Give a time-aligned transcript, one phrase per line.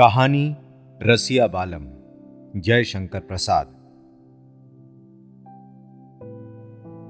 [0.00, 0.56] कहानी
[1.02, 1.86] रसिया बालम
[2.60, 3.66] जय शंकर प्रसाद।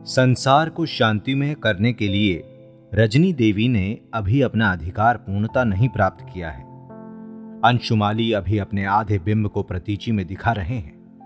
[0.06, 2.42] संसार को शांतिमय करने के लिए
[2.94, 6.62] रजनी देवी ने अभी अपना अधिकार पूर्णता नहीं प्राप्त किया है।
[7.64, 11.18] अंशुमाली अभी अपने आधे बिंब को प्रतीची में दिखा रहे हैं।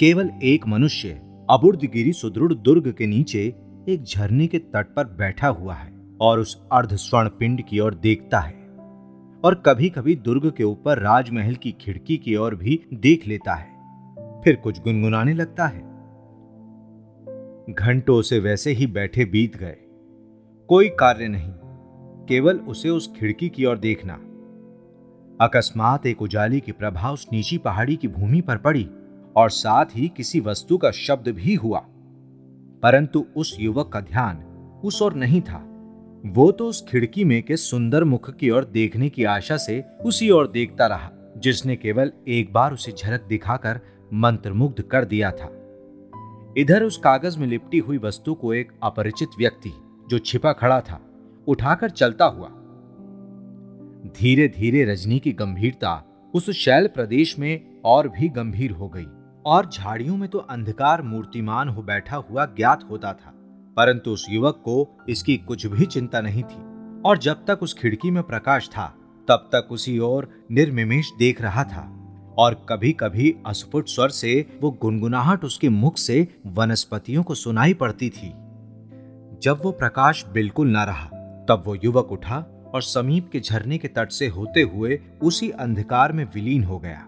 [0.00, 1.08] केवल एक मनुष्य,
[1.50, 3.54] अबुर्दगिरी सुदृढ़ दुर्ग के नीचे
[3.88, 7.94] एक झरने के तट पर बैठा हुआ है और उस अर्ध स्वर्ण पिंड की ओर
[7.94, 8.57] देखता है।
[9.44, 13.78] और कभी कभी दुर्ग के ऊपर राजमहल की खिड़की की ओर भी देख लेता है।
[14.42, 15.80] फिर कुछ गुनगुनाने लगता है।
[17.74, 19.76] घंटों से वैसे ही बैठे बीत गए।
[20.68, 21.52] कोई कार्य नहीं,
[22.26, 24.14] केवल उसे उस खिड़की की ओर देखना।
[25.44, 28.90] अकस्मात एक उजाली की प्रभा उस नीची पहाड़ी की भूमि पर पड़ी
[29.36, 31.78] और साथ ही किसी वस्तु का शब्द भी हुआ।
[32.82, 34.36] परंतु उस युवक का ध्यान
[34.84, 35.67] उस ओर नहीं था।
[36.26, 40.30] वो तो उस खिड़की में के सुंदर मुख की ओर देखने की आशा से उसी
[40.30, 43.80] ओर देखता रहा, जिसने केवल एक बार उसे झलक दिखाकर
[44.12, 45.50] मंत्रमुग्ध कर दिया था।
[46.58, 49.72] इधर उस कागज़ में लिपटी हुई वस्तु को एक अपरिचित व्यक्ति,
[50.10, 51.00] जो छिपा खड़ा था,
[51.48, 52.48] उठाकर चलता हुआ।
[54.20, 59.06] धीरे धीरे रजनी की गंभीरता उस शैल प्रदेश में और भी गंभीर हो गई,
[59.46, 63.34] और झाड़ियों में तो अंधकार मूर्तिमान हो बैठा हुआ ज्ञात होता था।
[63.78, 66.68] परंतु उस युवक को इसकी कुछ भी चिंता नहीं थी।
[67.02, 68.94] और जब तक उस खिड़की में प्रकाश था,
[69.28, 71.94] तब तक उसी ओर निर्मिमेश देख रहा था।
[72.38, 78.08] और कभी कभी अस्फुट स्वर से वो गुनगुनाहट उसके मुख से वनस्पतियों को सुनाई पड़ती
[78.08, 78.28] थी।
[79.42, 81.08] जब वो प्रकाश बिल्कुल ना रहा,
[81.48, 86.12] तब वो युवक उठा और समीप के झरने के तट से होते हुए उसी अंधकार
[86.12, 87.06] में विलीन हो गया।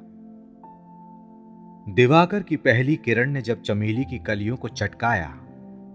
[1.95, 5.40] दिवाकर की पहली किरण ने जब चमेली की कलियों को चटकाया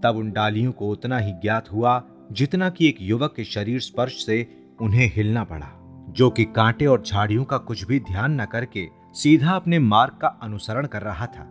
[0.06, 4.26] तब उन डालियों को उतना ही ज्ञात हुआ जितना कि एक युवक के शरीर स्पर्श
[4.26, 4.48] से
[4.82, 5.68] उन्हें हिलना पड़ा,
[6.10, 10.28] जो कि कांटे और झाड़ियों का कुछ भी ध्यान न करके सीधा अपने मार्ग का
[10.28, 11.44] अनुसरण कर रहा था।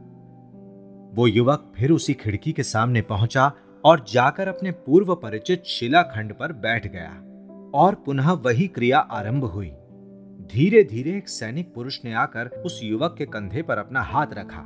[1.15, 3.53] वो युवक फिर उसी खिड़की के सामने पहुँचा
[3.85, 7.11] और जाकर अपने पूर्व परिचित शिलाखंड पर बैठ गया
[7.75, 9.71] और पुनः वही क्रिया आरंभ हुई।
[10.53, 14.63] धीरे धीरे एक सैनिक पुरुष ने आकर उस युवक के कंधे पर अपना हाथ रखा।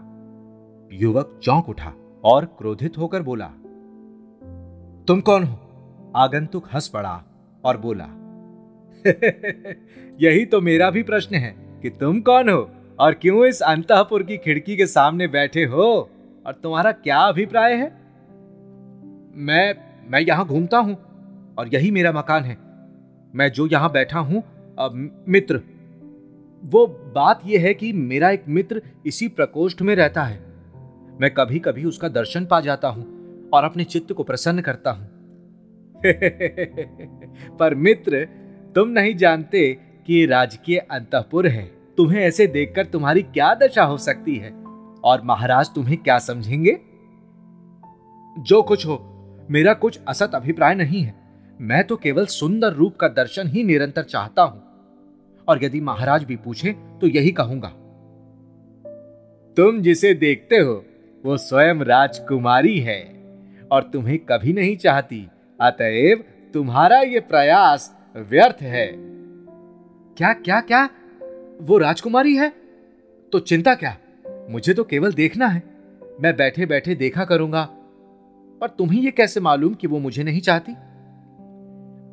[0.93, 1.93] युवक चौंक उठा
[2.25, 3.51] और क्रोधित होकर बोला
[5.09, 5.55] तुम कौन हो?
[6.17, 7.25] आगंतुक हंस पड़ा
[7.65, 8.05] और बोला,
[10.21, 14.37] यही तो मेरा भी प्रश्न है कि तुम कौन हो और क्यों इस अंतपुर की
[14.37, 16.11] खिड़की के सामने बैठे हो
[16.47, 17.91] और तुम्हारा क्या अभिप्राय है?
[19.37, 19.75] मैं
[20.11, 20.97] मैं यहाँ घूमता हूँ
[21.59, 22.59] और यही मेरा मकान है।
[23.35, 24.43] मैं जो यहाँ बैठा हूँ
[25.29, 25.61] मित्र,
[26.65, 30.41] वो बात यह है कि मेरा एक मित्र इसी प्रकोष्ठ में रहता है।
[31.21, 33.18] मैं कभी कभी उसका दर्शन पा जाता हूँ।
[33.53, 35.09] और अपने चित्त को प्रसन्न करता हूँ।
[37.57, 38.29] पर मित्र,
[38.75, 41.65] तुम नहीं जानते कि राजकीय अंतपुर है।
[41.97, 44.53] तुम्हें ऐसे देखकर तुम्हारी क्या दशा हो सकती है?
[45.05, 46.79] और महाराज, तुम्हें क्या समझेंगे?
[48.39, 49.15] जो कुछ हो,
[49.51, 51.15] मेरा कुछ असत अभिप्राय नहीं है।
[51.61, 54.63] मैं तो केवल सुंदर रूप का दर्शन ही निरंतर चाहता हूँ।
[55.49, 57.69] और यदि महाराज भी पूछे तो यही कहूँगा।
[59.57, 60.85] तुम जिसे देखते हो,
[61.25, 63.18] वो स्वयं राजकुमारी है।
[63.73, 65.29] और तुम्हें कभी नहीं चाहती।
[65.61, 66.25] अतएव
[66.55, 68.93] तुम्हारा ये प्रयास व्यर्थ है।
[70.17, 70.89] क्या क्या क्या?
[71.61, 72.53] वो राजकुमारी है?
[73.33, 73.97] तो चिंता क्या?
[74.51, 75.63] मुझे तो केवल देखना है।
[76.21, 77.69] मैं बैठे बैठे देखा करूँगा।
[78.61, 80.75] पर तुम्हें यह कैसे मालूम कि वो मुझे नहीं चाहती?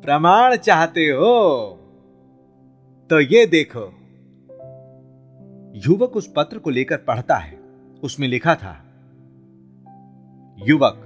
[0.04, 1.70] प्रमाण चाहते हो?
[3.10, 3.92] तो ये देखो।
[5.76, 7.58] युवक उस पत्र को लेकर पढ़ता है।
[8.02, 8.82] उसमें लिखा था,
[10.58, 11.05] युवक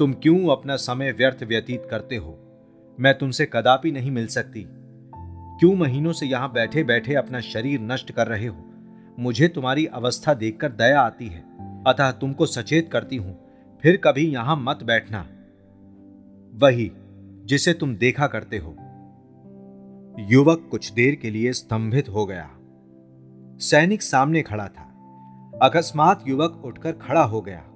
[0.00, 2.38] तुम क्यों अपना समय व्यर्थ व्यतीत करते हो?
[3.00, 4.66] मैं तुमसे कदापि नहीं मिल सकती।
[5.14, 8.64] क्यों महीनों से यहाँ बैठे बैठे अपना शरीर नष्ट कर रहे हो?
[9.18, 11.40] मुझे तुम्हारी अवस्था देखकर दया आती है।
[11.86, 13.38] अतः तुमको सचेत करती हूँ,
[13.82, 15.26] फिर कभी यहाँ मत बैठना।
[16.54, 16.92] वही,
[17.44, 18.76] जिसे तुम देखा करते हो।
[20.18, 22.50] युवक कुछ देर के लिए स्तंभित हो गया।
[23.58, 24.86] सैनिक सामने खड़ा था।
[25.62, 27.66] अकस्मात युवक उठकर खड़ा हो गया।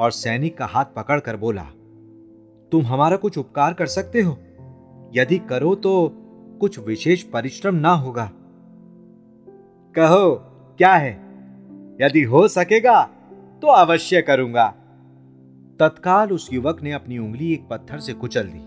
[0.00, 1.62] और सैनिक का हाथ पकड़कर बोला,
[2.72, 4.38] तुम हमारा कुछ उपकार कर सकते हो?
[5.14, 6.12] यदि करो तो
[6.60, 8.30] कुछ विशेष परिश्रम ना होगा।
[9.94, 10.34] कहो,
[10.78, 11.12] क्या है?
[12.02, 13.02] यदि हो सकेगा
[13.62, 14.68] तो अवश्य करूँगा।
[15.80, 18.60] तत्काल उस युवक ने अपनी उंगली एक पत्थर से कुचल दी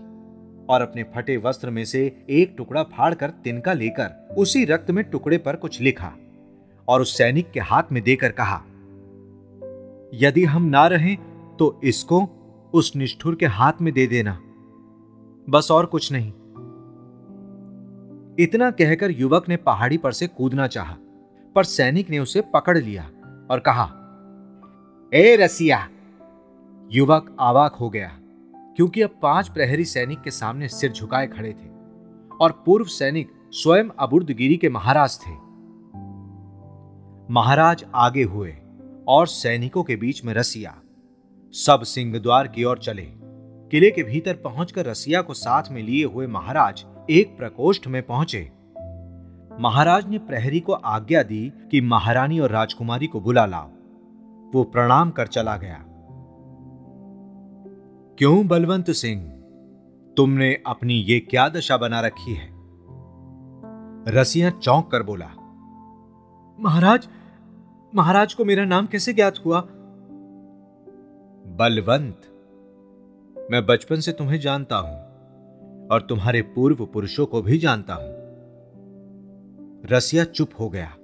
[0.68, 5.38] और अपने फटे वस्त्र में से एक टुकड़ा फाड़कर तिनका लेकर उसी रक्त में टुकड़े
[5.38, 6.12] पर कुछ लिखा
[6.88, 8.62] और उस सैनिक के हाथ में देकर कहा
[10.22, 11.16] यदि हम ना रहें
[11.56, 12.22] तो इसको
[12.74, 14.38] उस निष्ठुर के हाथ में दे देना।
[15.50, 16.32] बस और कुछ नहीं।
[18.38, 20.96] इतना कहकर युवक ने पहाड़ी पर से कूदना चाहा,
[21.54, 23.04] पर सैनिक ने उसे पकड़ लिया
[23.50, 23.84] और कहा
[25.12, 25.88] ए रसिया!
[26.90, 28.08] युवक आवाक हो गया
[28.76, 31.68] क्योंकि अब पाँच प्रहरी सैनिक के सामने सिर झुकाए खड़े थे
[32.40, 35.32] और पूर्व सैनिक स्वयं अबुर्दगिरी के महाराज थे।
[37.30, 38.56] महाराज आगे हुए।
[39.08, 40.76] और सैनिकों के बीच में रसिया।
[41.52, 43.12] सब सिंह द्वार की ओर चले।
[43.70, 48.52] किले के भीतर पहुंचकर रसिया को साथ में लिए हुए महाराज एक प्रकोष्ठ में पहुँचे।
[49.60, 53.68] महाराज ने प्रहरी को आज्ञा दी कि महारानी और राजकुमारी को बुला लाओ।
[54.54, 55.84] वो प्रणाम कर चला गया।
[58.18, 59.30] क्यों बलवंत सिंह?
[60.16, 62.48] तुमने अपनी ये क्या दशा बना रखी है?
[64.08, 65.30] रसिया चौंक कर बोला,
[66.60, 67.08] महाराज
[67.96, 69.60] महाराज को मेरा नाम कैसे ज्ञात हुआ?
[71.46, 72.22] बलवंत।
[73.50, 74.96] मैं बचपन से तुम्हें जानता हूँ
[75.88, 78.10] और तुम्हारे पूर्व पुरुषों को भी जानता हूँ।
[79.84, 80.96] रसिया चुप हो गया।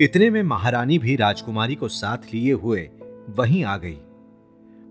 [0.00, 2.90] इतने में महारानी भी राजकुमारी को साथ लिए हुए
[3.30, 3.98] वहीं आ गई।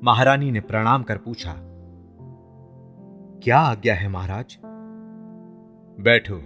[0.04, 1.56] महारानी ने प्रणाम कर पूछा,
[3.44, 4.58] क्या आज्ञा है महाराज?
[6.00, 6.40] बैठो,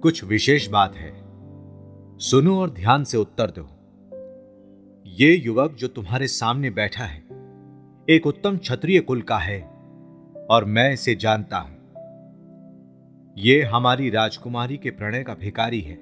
[0.00, 1.12] कुछ विशेष बात है।
[2.18, 3.68] सुनो और ध्यान से उत्तर दो।
[5.08, 7.18] ये युवक जो तुम्हारे सामने बैठा है,
[8.08, 9.60] एक उत्तम क्षत्रिय कुल का है,
[10.50, 11.76] और मैं इसे जानता हूँ।
[13.38, 15.98] ये हमारी राजकुमारी के प्रणय का भिकारी है।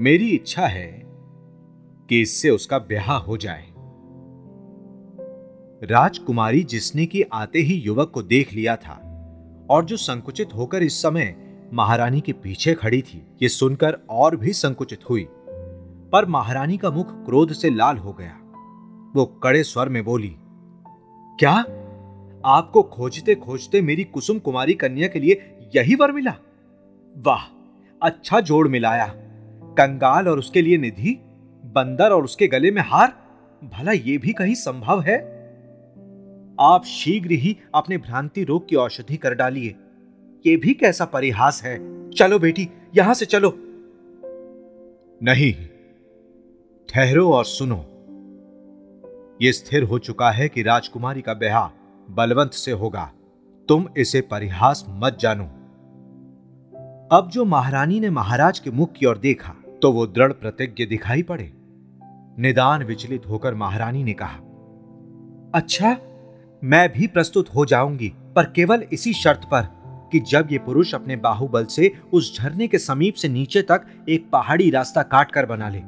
[0.00, 1.02] मेरी इच्छा है
[2.08, 3.64] कि इससे उसका ब्याह हो जाए।
[5.82, 9.00] राजकुमारी जिसने की आते ही युवक को देख लिया था,
[9.70, 11.34] और जो संकुचित होकर इस समय
[11.72, 15.28] महारानी के पीछे खड़ी थी, ये सुनकर और भी संकुचित हुई।
[16.12, 18.38] पर महारानी का मुख क्रोध से लाल हो गया।
[19.16, 20.36] वो कड़े स्वर में बोली,
[21.38, 21.52] क्या?
[22.44, 26.34] आपको खोजते खोजते मेरी कुसुम कुमारी कन्या के लिए यही वर मिला?
[27.16, 27.42] वाह
[28.02, 29.06] अच्छा जोड़ मिलाया।
[29.78, 31.18] कंगाल और उसके लिए निधि,
[31.64, 33.08] बंदर और उसके गले में हार,
[33.64, 35.18] भला ये भी कहीं संभव है?
[36.60, 39.74] आप शीघ्र ही अपने भ्रांति रोग की औषधि कर डालिए।
[40.46, 42.10] ये भी कैसा परिहास है?
[42.10, 43.54] चलो बेटी, यहाँ से चलो।
[45.22, 45.75] नहीं
[46.88, 47.76] ठहरो और सुनो।
[49.42, 51.68] यह स्थिर हो चुका है कि राजकुमारी का ब्याह
[52.08, 53.10] बलवंत से होगा।
[53.68, 55.44] तुम इसे परिहास मत जानो।
[57.12, 61.22] अब जो महारानी ने महाराज के मुख की ओर देखा तो वो दृढ़ प्रतिज्ञ दिखाई
[61.22, 61.50] पड़े।
[62.38, 64.38] निदान विचलित होकर महारानी ने कहा
[65.54, 65.96] अच्छा
[66.62, 69.68] मैं भी प्रस्तुत हो जाऊँगी, पर केवल इसी शर्त पर
[70.12, 74.30] कि जब ये पुरुष अपने बाहुबल से उस झरने के समीप से नीचे तक एक
[74.30, 75.82] पहाड़ी रास्ता काट कर बना ले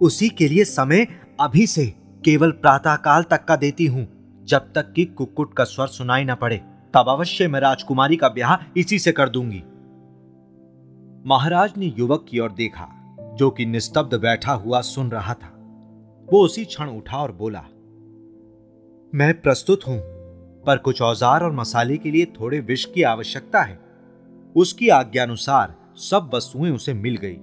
[0.00, 1.06] उसी के लिए समय
[1.40, 1.86] अभी से
[2.24, 4.06] केवल प्रातःकाल तक का देती हूँ।
[4.44, 6.56] जब तक कि कुक्कुट का स्वर सुनाई ना पड़े,
[6.94, 9.62] तब अवश्य मैं राजकुमारी का ब्याह इसी से कर दूँगी।
[11.26, 12.88] महाराज ने युवक की ओर देखा,
[13.38, 15.52] जो कि निस्तब्ध बैठा हुआ सुन रहा था।
[16.28, 17.62] वो उसी क्षण उठा और बोला,
[19.12, 19.98] मैं प्रस्तुत हूँ,
[20.66, 23.78] पर कुछ औज़ार और मसाले के लिए थोड़े विष की आवश्यकता है।
[24.56, 27.38] उसकी आज्ञानुसार सब वस्तुएँ उसे मिल गई।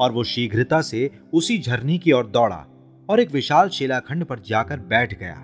[0.00, 2.64] और वो शीघ्रता से उसी झरने की ओर दौड़ा
[3.08, 5.34] और एक विशाल शिलाखंड पर जाकर बैठ गया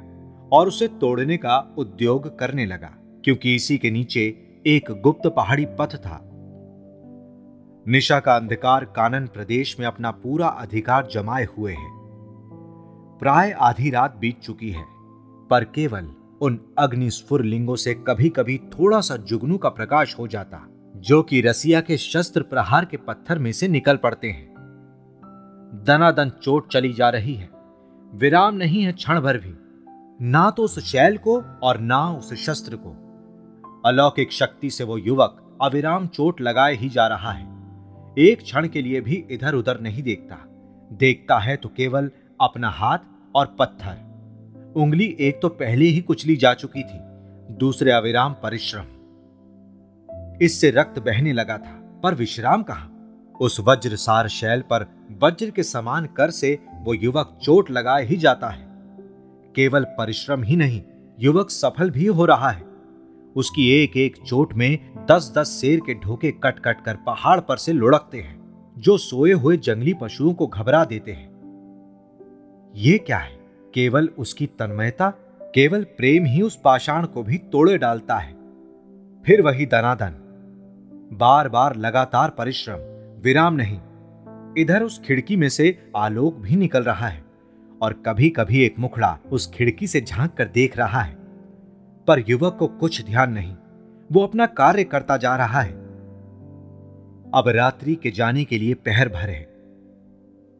[0.52, 2.90] और उसे तोड़ने का उद्योग करने लगा,
[3.24, 4.22] क्योंकि इसी के नीचे
[4.66, 6.20] एक गुप्त पहाड़ी पथ था।
[7.86, 11.90] निशा का अंधकार कानन प्रदेश में अपना पूरा अधिकार जमाए हुए है।
[13.20, 14.84] प्राय आधी रात बीत चुकी है,
[15.50, 20.56] पर केवल उन अग्निस्फुर लिंगों से कभी कभी थोड़ा सा जुगनू का प्रकाश हो जाता।
[21.02, 24.54] जो कि रसिया के शस्त्र प्रहार के पत्थर में से निकल पड़ते हैं।
[25.86, 27.48] दनादन चोट चली जा रही है।
[28.14, 29.54] विराम नहीं है क्षण भर भी।
[30.28, 32.90] ना तो उस शैल को और ना उस शस्त्र को।
[33.86, 37.46] अलौकिक शक्ति से वो युवक अविराम चोट लगाए ही जा रहा है।
[38.18, 40.36] एक क्षण के लिए भी इधर उधर नहीं देखता।
[40.92, 42.98] देखता है तो केवल अपना हाथ
[43.34, 46.98] और पत्थर। उंगली एक तो पहले ही कुचली जा चुकी थी।
[47.54, 48.84] दूसरे अविराम परिश्रम।
[50.42, 52.88] इससे रक्त बहने लगा था। पर विश्राम कहा?
[53.40, 54.86] उस वज्र सार शैल पर
[55.22, 58.68] वज्र के समान कर से वो युवक चोट लगाए ही जाता है।
[59.54, 60.82] केवल परिश्रम ही नहीं,
[61.20, 62.64] युवक सफल भी हो रहा है।
[63.36, 67.56] उसकी एक एक चोट में दस दस शेर के ढोके कट कट कर पहाड़ पर
[67.56, 68.40] से लुढ़कते हैं,
[68.78, 71.32] जो सोए हुए जंगली पशुओं को घबरा देते हैं।
[72.74, 73.40] ये क्या है?
[73.74, 75.10] केवल उसकी तन्मयता,
[75.42, 78.32] केवल प्रेम ही उस पाषाण को भी तोड़े डालता है।
[79.26, 80.21] फिर वही दनादन।
[81.12, 82.76] बार बार लगातार परिश्रम,
[83.22, 83.80] विराम नहीं।
[84.58, 87.24] इधर उस खिड़की में से आलोक भी निकल रहा है
[87.82, 91.16] और कभी कभी एक मुखड़ा उस खिड़की से झाँक कर देख रहा है।
[92.06, 93.56] पर युवक को कुछ ध्यान नहीं,
[94.12, 95.72] वो अपना कार्य करता जा रहा है।
[97.34, 99.52] अब रात्रि के जाने के लिए पहर भर है।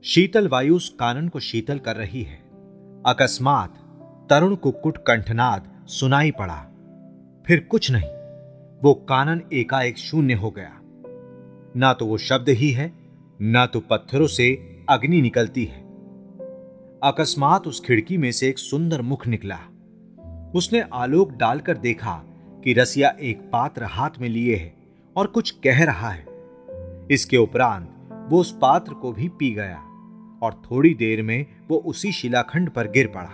[0.05, 2.43] शीतल वायु उस कानन को शीतल कर रही है।
[3.07, 3.75] अकस्मात
[4.31, 6.67] तरुण कुक्कुट कंठनाद सुनाई पड़ा।
[7.47, 8.22] फिर कुछ नहीं।
[8.83, 10.81] वो कानन एकाएक शून्य हो गया।
[11.77, 12.93] ना तो वो शब्द ही है,
[13.41, 15.81] ना तो पत्थरों से अग्नि निकलती है।
[17.03, 19.59] अकस्मात उस खिड़की में से एक सुंदर मुख निकला।
[20.55, 22.23] उसने आलोक डालकर देखा
[22.65, 24.75] कि रसिया एक पात्र हाथ में लिए है
[25.17, 26.27] और कुछ कह रहा है।
[27.11, 29.79] इसके उपरांत वो उस पात्र को भी पी गया
[30.43, 33.33] और थोड़ी देर में वो उसी शिलाखंड पर गिर पड़ा।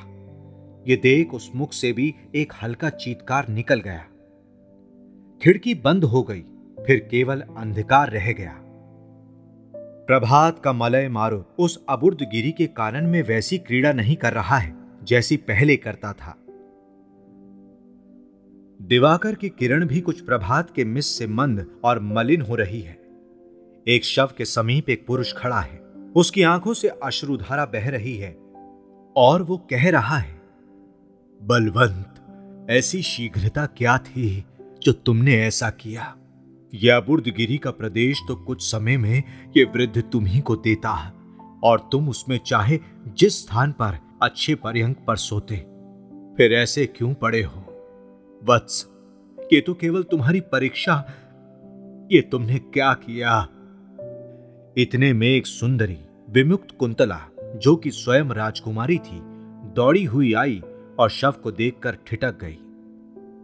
[0.89, 4.07] ये देख उस मुख से भी एक हल्का चीतकार निकल गया।
[5.43, 6.41] खिड़की बंद हो गई,
[6.87, 8.55] फिर केवल अंधकार रह गया।
[10.09, 14.59] प्रभात का मलय मारो, उस अबुर्द गिरी के कारण में वैसी क्रीड़ा नहीं कर रहा
[14.59, 16.37] है, जैसी पहले करता था।
[18.81, 22.99] दिवाकर की किरण भी कुछ प्रभात के मिस से मंद और मलिन हो रही है।
[23.89, 25.81] एक शव के समीप एक पुरुष खड़ा है,
[26.17, 28.37] उसकी आँखों से अश्रुधारा बह रही है,
[29.17, 30.41] और वो कह रहा है,
[31.43, 32.15] बलवंत,
[32.71, 34.45] ऐसी शीघ्रता क्या थी
[34.83, 36.15] जो तुमने ऐसा किया।
[36.73, 39.23] यह बुर्दगिरी का प्रदेश तो कुछ समय में
[39.57, 41.13] ये वृद्ध तुम्ही को देता है,
[41.65, 45.57] और तुम उसमें चाहे जिस स्थान पर अच्छे पर्यंक पर सोते,
[46.37, 47.65] फिर ऐसे क्यों पड़े हो?
[48.43, 48.87] वत्स,
[49.53, 50.95] ये तो केवल तुम्हारी परीक्षा,
[52.13, 53.41] ये तुमने क्या किया?
[54.77, 55.99] इतने में एक सुंदरी,
[56.31, 57.21] विमुक्त कुंतला,
[57.57, 59.21] जो कि स्वयं राजकुमारी थी,
[59.75, 60.63] दौड़ी हुई आई
[60.99, 62.59] और शव को देखकर ठिटक गई।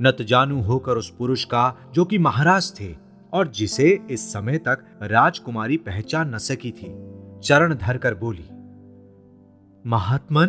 [0.03, 2.97] नतजानू होकर उस पुरुष का, जो कि महाराज थे,
[3.33, 8.49] और जिसे इस समय तक राजकुमारी पहचान न सकी थी, चरण धरकर बोली,
[9.87, 10.47] महात्मन,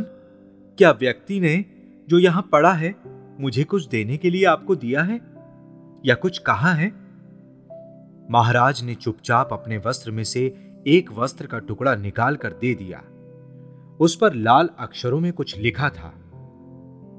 [0.77, 1.65] क्या व्यक्ति ने
[2.09, 2.95] जो यहाँ पड़ा है,
[3.39, 5.21] मुझे कुछ देने के लिए आपको दिया है?
[6.05, 6.93] या कुछ कहा है?
[8.31, 10.55] महाराज ने चुपचाप अपने वस्त्र में से
[10.87, 13.03] एक वस्त्र का टुकड़ा निकाल कर दे दिया।
[13.99, 16.13] उस पर लाल अक्षरों में कुछ लिखा था।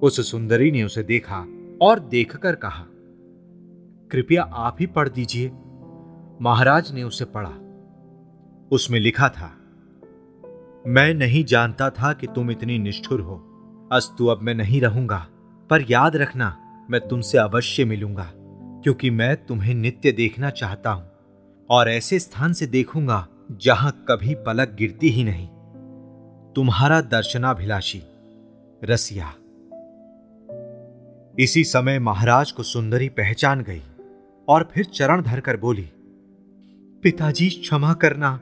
[0.02, 1.44] उस सुंदरी ने उसे देखा
[1.82, 2.84] और देखकर कहा,
[4.10, 5.52] कृपया आप ही पढ़ दीजिए।
[6.40, 7.52] महाराज ने उसे पढ़ा।
[8.72, 9.46] उसमें लिखा था,
[10.86, 13.42] मैं नहीं जानता था कि तुम इतनी निष्ठुर हो।
[13.92, 15.26] अस्तु, अब मैं नहीं रहूँगा।
[15.70, 16.56] पर याद रखना,
[16.90, 18.30] मैं तुमसे अवश्य मिलूँगा,
[18.82, 21.10] क्योंकि मैं तुम्हें नित्य देखना चाहता हूँ।
[21.70, 25.48] और ऐसे स्थान से देखूँगा, जहाँ कभी पलक गिरती ही नहीं।
[26.52, 28.02] तुम्हारा दर्शनाभिलाषी,
[28.84, 29.34] रसिया।
[31.38, 33.82] इसी समय महाराज को सुंदरी पहचान गई
[34.48, 35.90] और फिर चरण धरकर बोली,
[37.02, 38.40] पिताजी क्षमा करना।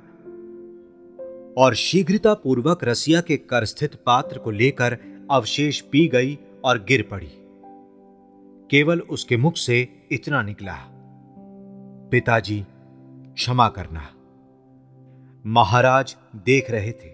[1.59, 4.99] और शीघ्रता पूर्वक रसिया के कर स्थित पात्र को लेकर
[5.31, 7.31] अवशेष पी गई और गिर पड़ी।
[8.71, 10.77] केवल उसके मुख से इतना निकला,
[12.11, 12.65] पिताजी
[13.35, 14.09] क्षमा करना।
[15.47, 17.14] महाराज देख रहे थे।